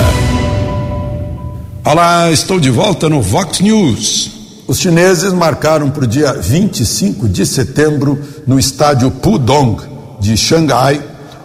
[1.84, 4.32] Olá, estou de volta no Vox News.
[4.68, 9.78] Os chineses marcaram para o dia 25 de setembro, no estádio Pudong
[10.20, 11.00] de Xangai,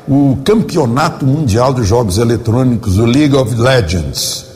[0.08, 4.46] o Campeonato Mundial de Jogos Eletrônicos, o League of Legends.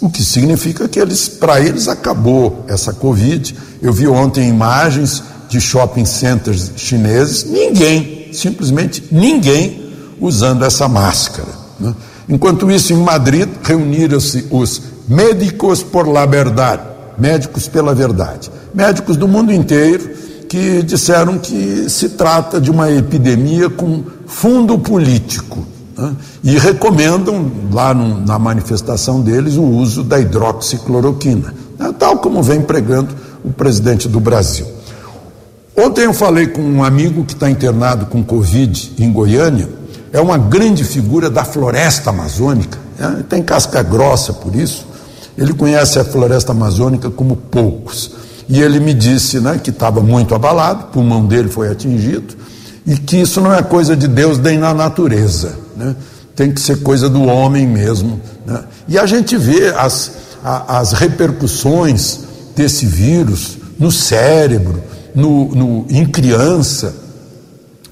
[0.00, 3.56] O, que significa que eles, para eles acabou essa Covid.
[3.82, 11.48] Eu vi ontem imagens de shopping centers chineses, ninguém, simplesmente ninguém usando essa máscara.
[11.80, 11.94] Né?
[12.28, 16.82] Enquanto isso, em Madrid, reuniram-se os médicos por la verdade,
[17.18, 20.16] médicos pela verdade, médicos do mundo inteiro
[20.48, 25.64] que disseram que se trata de uma epidemia com fundo político
[25.96, 26.14] né?
[26.42, 31.94] e recomendam lá na manifestação deles o uso da hidroxicloroquina, né?
[31.98, 34.66] tal como vem pregando o presidente do Brasil.
[35.76, 39.68] Ontem eu falei com um amigo que está internado com Covid em Goiânia,
[40.12, 43.24] é uma grande figura da floresta amazônica, né?
[43.28, 44.86] tem casca grossa por isso,
[45.36, 48.12] ele conhece a floresta amazônica como poucos.
[48.48, 52.34] E ele me disse né, que estava muito abalado, o pulmão dele foi atingido,
[52.86, 55.96] e que isso não é coisa de Deus nem na natureza, né?
[56.36, 58.20] tem que ser coisa do homem mesmo.
[58.46, 58.62] Né?
[58.86, 60.12] E a gente vê as,
[60.44, 62.20] a, as repercussões
[62.54, 64.82] desse vírus no cérebro,
[65.14, 66.94] no, no em criança,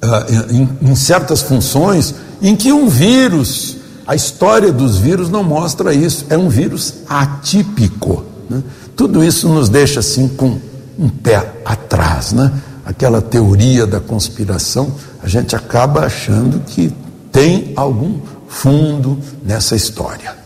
[0.02, 5.92] uh, em, em certas funções, em que um vírus, a história dos vírus não mostra
[5.94, 8.24] isso, é um vírus atípico.
[8.48, 8.62] Né?
[8.94, 10.58] Tudo isso nos deixa assim com
[10.98, 12.52] um pé atrás, né?
[12.84, 16.92] Aquela teoria da conspiração, a gente acaba achando que
[17.32, 20.36] tem algum fundo nessa história.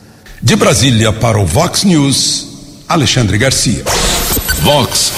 [0.40, 2.48] De Brasília para o Vox News,
[2.88, 3.82] Alexandre Garcia.
[4.62, 5.12] Vox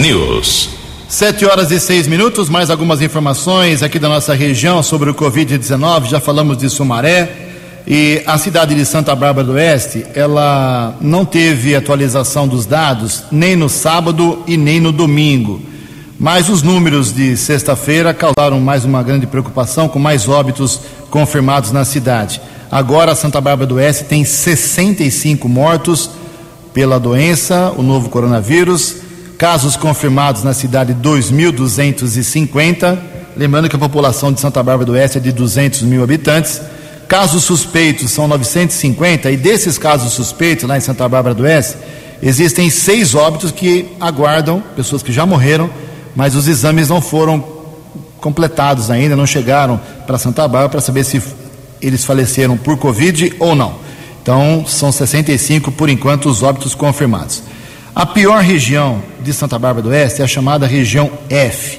[0.00, 0.70] News.
[1.08, 6.06] Sete horas e seis minutos, mais algumas informações aqui da nossa região sobre o Covid-19.
[6.06, 7.46] Já falamos de Sumaré,
[7.86, 13.54] e a cidade de Santa Bárbara do Oeste, ela não teve atualização dos dados nem
[13.54, 15.60] no sábado e nem no domingo.
[16.18, 21.84] Mas os números de sexta-feira causaram mais uma grande preocupação, com mais óbitos confirmados na
[21.84, 22.40] cidade.
[22.70, 26.08] Agora, Santa Bárbara do Oeste tem 65 mortos
[26.72, 28.96] pela doença, o novo coronavírus.
[29.36, 32.98] Casos confirmados na cidade, 2.250.
[33.36, 36.62] Lembrando que a população de Santa Bárbara do Oeste é de 200 mil habitantes.
[37.06, 41.76] Casos suspeitos são 950 e desses casos suspeitos lá em Santa Bárbara do Oeste,
[42.22, 45.70] existem seis óbitos que aguardam, pessoas que já morreram,
[46.16, 47.44] mas os exames não foram
[48.20, 51.22] completados ainda, não chegaram para Santa Bárbara para saber se
[51.80, 53.76] eles faleceram por Covid ou não.
[54.22, 57.44] Então, são 65 por enquanto os óbitos confirmados.
[57.94, 61.78] A pior região de Santa Bárbara do Oeste é a chamada região F.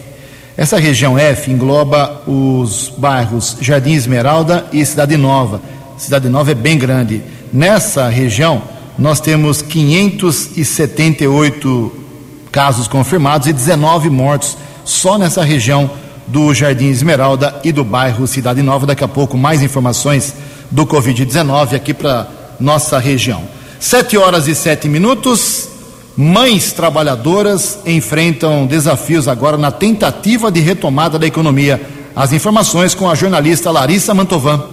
[0.56, 5.62] Essa região F engloba os bairros Jardim Esmeralda e Cidade Nova.
[5.98, 7.22] Cidade Nova é bem grande.
[7.52, 8.62] Nessa região,
[8.98, 12.07] nós temos 578
[12.52, 15.90] casos confirmados e 19 mortos só nessa região
[16.28, 18.86] do Jardim Esmeralda e do bairro Cidade Nova.
[18.86, 20.34] Daqui a pouco, mais informações
[20.70, 22.28] do Covid-19 aqui para
[22.60, 23.44] nossa região.
[23.80, 25.70] Sete horas e sete minutos.
[26.16, 31.80] Mães trabalhadoras enfrentam desafios agora na tentativa de retomada da economia.
[32.16, 34.64] As informações com a jornalista Larissa Mantovan.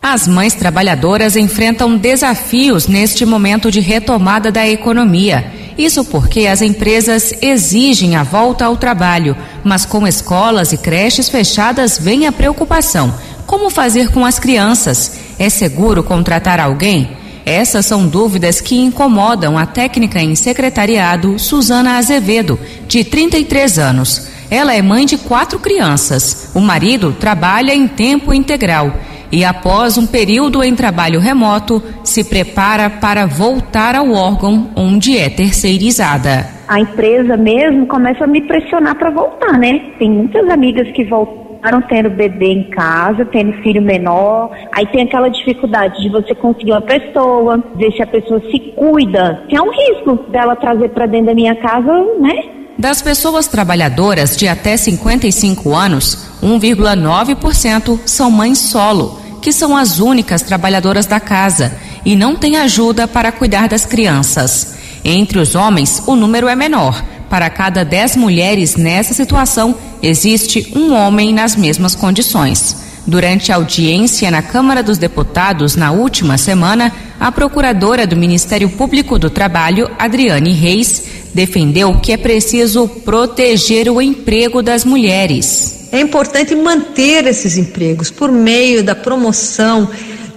[0.00, 5.65] As mães trabalhadoras enfrentam desafios neste momento de retomada da economia.
[5.76, 11.98] Isso porque as empresas exigem a volta ao trabalho, mas com escolas e creches fechadas
[11.98, 13.12] vem a preocupação.
[13.46, 15.12] Como fazer com as crianças?
[15.38, 17.10] É seguro contratar alguém?
[17.44, 22.58] Essas são dúvidas que incomodam a técnica em secretariado Suzana Azevedo,
[22.88, 24.28] de 33 anos.
[24.50, 26.50] Ela é mãe de quatro crianças.
[26.54, 28.92] O marido trabalha em tempo integral
[29.30, 31.82] e, após um período em trabalho remoto,
[32.16, 36.46] se prepara para voltar ao órgão onde é terceirizada.
[36.66, 39.92] A empresa mesmo começa a me pressionar para voltar, né?
[39.98, 45.02] Tem muitas amigas que voltam acabaram tendo bebê em casa, tendo filho menor, aí tem
[45.02, 49.42] aquela dificuldade de você conseguir uma pessoa, ver se a pessoa se cuida.
[49.48, 52.44] Tem um risco dela trazer para dentro da minha casa, né?
[52.78, 60.42] Das pessoas trabalhadoras de até 55 anos, 1,9% são mães solo que são as únicas
[60.42, 64.76] trabalhadoras da casa e não têm ajuda para cuidar das crianças.
[65.04, 67.04] Entre os homens, o número é menor.
[67.28, 72.76] Para cada 10 mulheres nessa situação, existe um homem nas mesmas condições.
[73.04, 79.18] Durante a audiência na Câmara dos Deputados na última semana, a procuradora do Ministério Público
[79.18, 81.02] do Trabalho, Adriane Reis,
[81.34, 85.88] defendeu que é preciso proteger o emprego das mulheres.
[85.90, 89.88] É importante manter esses empregos por meio da promoção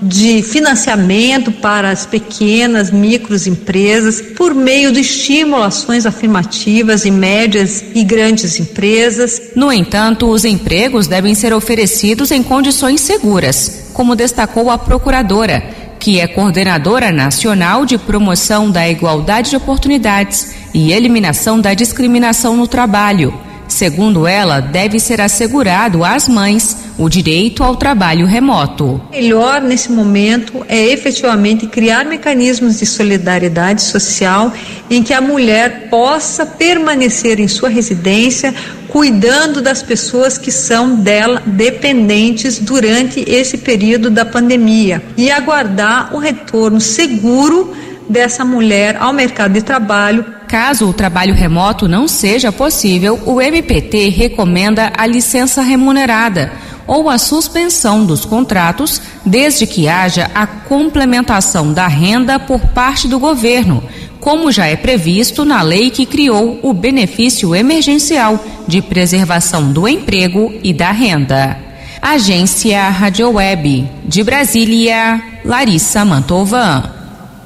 [0.01, 8.03] de financiamento para as pequenas, micros empresas, por meio de estimulações afirmativas em médias e
[8.03, 9.41] grandes empresas.
[9.55, 15.61] No entanto, os empregos devem ser oferecidos em condições seguras, como destacou a procuradora,
[15.99, 22.67] que é coordenadora nacional de promoção da igualdade de oportunidades e eliminação da discriminação no
[22.67, 23.48] trabalho.
[23.69, 28.99] Segundo ela, deve ser assegurado às mães o direito ao trabalho remoto.
[29.11, 34.51] Melhor nesse momento é efetivamente criar mecanismos de solidariedade social
[34.89, 38.53] em que a mulher possa permanecer em sua residência
[38.89, 46.17] cuidando das pessoas que são dela dependentes durante esse período da pandemia e aguardar o
[46.17, 47.73] retorno seguro
[48.09, 50.38] dessa mulher ao mercado de trabalho.
[50.49, 56.51] Caso o trabalho remoto não seja possível, o MPT recomenda a licença remunerada
[56.87, 63.19] ou a suspensão dos contratos, desde que haja a complementação da renda por parte do
[63.19, 63.83] governo,
[64.19, 70.51] como já é previsto na lei que criou o benefício emergencial de preservação do emprego
[70.63, 71.59] e da renda.
[72.01, 76.98] Agência Rádio Web de Brasília, Larissa Mantovan.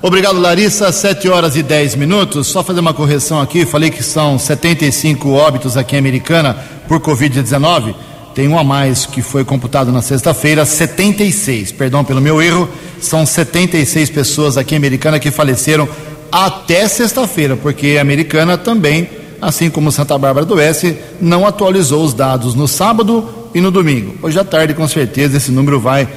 [0.06, 0.92] Obrigado, Larissa.
[0.92, 2.48] 7 horas e 10 minutos.
[2.48, 3.66] Só fazer uma correção aqui.
[3.66, 6.58] Falei que são 75 óbitos aqui em Americana
[6.90, 7.96] por Covid-19.
[8.36, 11.72] Tem um a mais que foi computado na sexta-feira, 76.
[11.72, 12.68] Perdão pelo meu erro.
[13.00, 15.88] São 76 pessoas aqui em Americana que faleceram
[16.30, 19.08] até sexta-feira, porque a Americana também,
[19.42, 24.18] assim como Santa Bárbara do Oeste, não atualizou os dados no sábado e no domingo.
[24.22, 26.10] Hoje à tarde, com certeza, esse número vai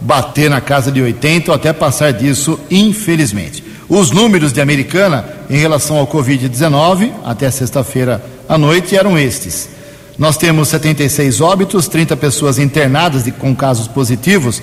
[0.00, 3.64] bater na casa de 80 ou até passar disso, infelizmente.
[3.88, 9.70] Os números de Americana em relação ao Covid-19 até sexta-feira à noite eram estes.
[10.18, 14.60] Nós temos 76 óbitos, 30 pessoas internadas de, com casos positivos,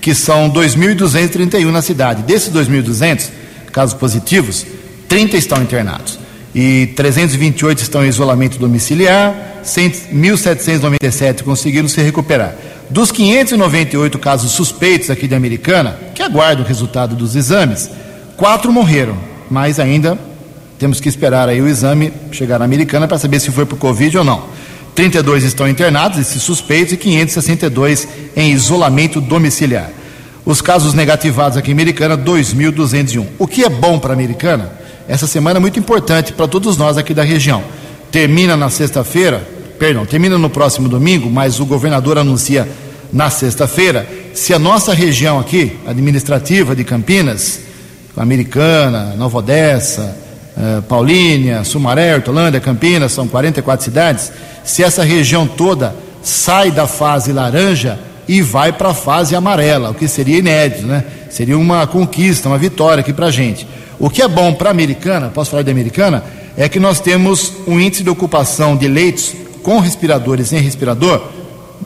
[0.00, 2.22] que são 2.231 na cidade.
[2.22, 3.30] Desses 2.200
[3.72, 4.66] casos positivos,
[5.08, 6.18] 30 estão internados
[6.54, 12.54] e 328 estão em isolamento domiciliar, 1.797 conseguiram se recuperar.
[12.88, 17.90] Dos 598 casos suspeitos aqui de Americana, que aguardam o resultado dos exames,
[18.36, 19.16] quatro morreram,
[19.50, 20.16] mas ainda
[20.78, 24.18] temos que esperar aí o exame chegar na Americana para saber se foi por Covid
[24.18, 24.44] ou não.
[24.94, 29.90] 32 estão internados, esses suspeitos, e 562 em isolamento domiciliar.
[30.44, 33.26] Os casos negativados aqui em Americana, 2.201.
[33.38, 34.72] O que é bom para a Americana?
[35.08, 37.62] Essa semana é muito importante para todos nós aqui da região.
[38.10, 39.46] Termina na sexta-feira,
[39.78, 42.68] perdão, termina no próximo domingo, mas o governador anuncia
[43.12, 47.60] na sexta-feira, se a nossa região aqui, administrativa de Campinas,
[48.16, 50.16] Americana, Nova Odessa,
[50.56, 54.32] eh, Paulínia, Sumaré, Hortolândia, Campinas, são 44 cidades,
[54.64, 59.94] se essa região toda sai da fase laranja e vai para a fase amarela, o
[59.94, 61.04] que seria inédito, né?
[61.30, 63.66] Seria uma conquista, uma vitória aqui para a gente.
[63.98, 66.24] O que é bom para a americana, posso falar de americana,
[66.56, 69.34] é que nós temos um índice de ocupação de leitos
[69.66, 71.20] com respiradores em respirador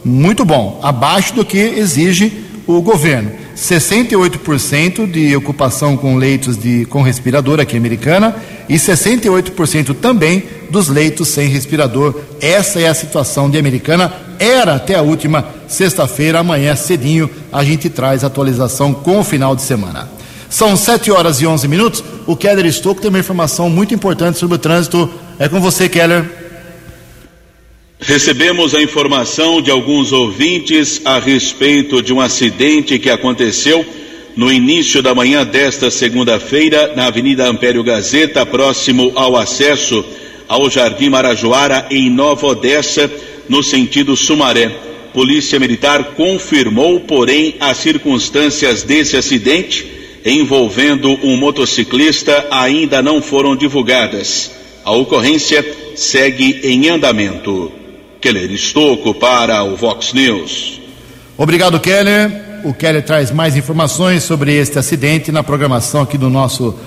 [0.05, 3.33] muito bom, abaixo do que exige o governo.
[3.57, 8.37] 68% de ocupação com leitos de, com respirador aqui americana
[8.69, 12.15] e 68% também dos leitos sem respirador.
[12.39, 14.13] Essa é a situação de americana.
[14.39, 19.63] Era até a última sexta-feira, amanhã cedinho a gente traz atualização com o final de
[19.63, 20.07] semana.
[20.51, 22.05] São 7 horas e 11 minutos.
[22.27, 25.09] O Keller Stocco tem uma informação muito importante sobre o trânsito.
[25.39, 26.50] É com você, Keller.
[28.03, 33.85] Recebemos a informação de alguns ouvintes a respeito de um acidente que aconteceu
[34.35, 40.03] no início da manhã desta segunda-feira na Avenida Ampério Gazeta, próximo ao acesso
[40.49, 43.11] ao Jardim Marajoara, em Nova Odessa,
[43.49, 44.71] no sentido Sumaré.
[45.13, 49.87] Polícia Militar confirmou, porém, as circunstâncias desse acidente
[50.25, 54.51] envolvendo um motociclista ainda não foram divulgadas.
[54.85, 57.80] A ocorrência segue em andamento.
[58.21, 60.79] Keller Estocco para o Vox News.
[61.39, 62.61] Obrigado, Keller.
[62.65, 66.79] O Keller traz mais informações sobre este acidente na programação aqui do nosso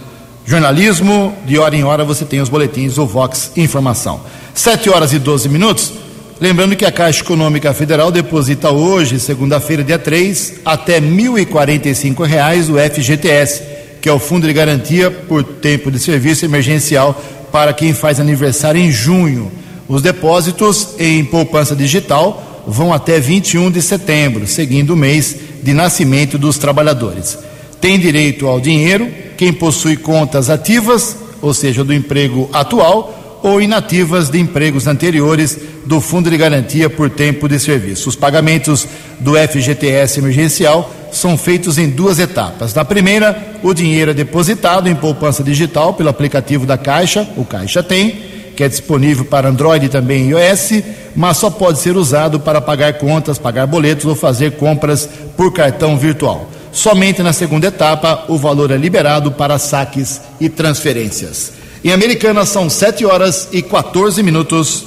[0.46, 1.36] jornalismo.
[1.44, 4.22] De hora em hora você tem os boletins do Vox Informação.
[4.54, 5.92] 7 horas e 12 minutos.
[6.40, 12.76] Lembrando que a Caixa Econômica Federal deposita hoje, segunda-feira, dia 3, até 1.045 reais o
[12.78, 13.64] FGTS,
[14.00, 17.20] que é o Fundo de Garantia por Tempo de Serviço Emergencial
[17.52, 19.62] para quem faz aniversário em junho.
[19.94, 26.36] Os depósitos em poupança digital vão até 21 de setembro, seguindo o mês de nascimento
[26.36, 27.38] dos trabalhadores.
[27.80, 34.32] Tem direito ao dinheiro quem possui contas ativas, ou seja, do emprego atual, ou inativas
[34.32, 38.10] de empregos anteriores do Fundo de Garantia por Tempo de Serviço.
[38.10, 38.88] Os pagamentos
[39.20, 42.74] do FGTS emergencial são feitos em duas etapas.
[42.74, 47.84] Na primeira, o dinheiro é depositado em poupança digital pelo aplicativo da Caixa, o Caixa
[47.84, 50.84] Tem, que é disponível para Android e também iOS,
[51.16, 55.97] mas só pode ser usado para pagar contas, pagar boletos ou fazer compras por cartão
[55.97, 56.49] virtual.
[56.72, 61.54] Somente na segunda etapa, o valor é liberado para saques e transferências.
[61.84, 64.86] Em Americana são 7 horas e 14 minutos.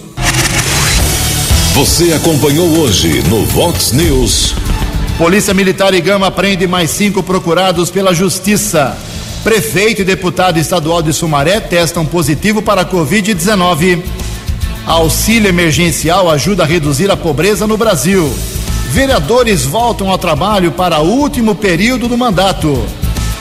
[1.74, 4.54] Você acompanhou hoje no Vox News.
[5.18, 8.96] Polícia Militar e Gama prende mais cinco procurados pela Justiça.
[9.46, 14.02] Prefeito e deputado estadual de Sumaré testam positivo para a Covid-19.
[14.84, 18.28] Auxílio emergencial ajuda a reduzir a pobreza no Brasil.
[18.90, 22.76] Vereadores voltam ao trabalho para o último período do mandato.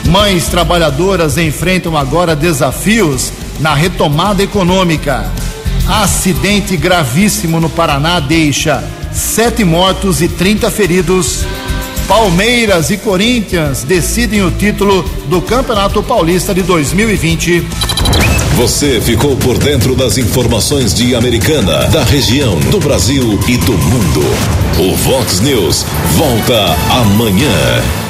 [0.04, 5.28] Mães trabalhadoras enfrentam agora desafios na retomada econômica.
[5.88, 8.80] Acidente gravíssimo no Paraná deixa
[9.12, 11.44] sete mortos e 30 feridos.
[12.08, 17.66] Palmeiras e Corinthians decidem o título do Campeonato Paulista de 2020.
[18.56, 24.24] Você ficou por dentro das informações de Americana, da região, do Brasil e do mundo.
[24.78, 25.84] O Vox News
[26.16, 28.05] volta amanhã.